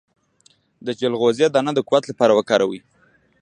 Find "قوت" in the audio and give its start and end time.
1.87-2.03